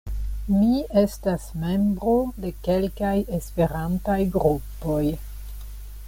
Mi 0.51 0.77
estas 1.01 1.43
membro 1.65 2.15
de 2.45 2.51
kelkaj 2.67 3.13
Esperantaj 3.39 4.19
grupoj. 4.37 5.03